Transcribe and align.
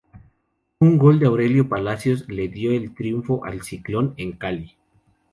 Un 0.79 0.97
gol 0.97 1.19
de 1.19 1.27
Aurelio 1.27 1.69
Palacios 1.69 2.27
le 2.27 2.47
dio 2.47 2.71
el 2.73 2.95
triunfo 2.95 3.45
al 3.45 3.61
'Ciclón' 3.61 4.15
en 4.17 4.31
Cali. 4.31 4.75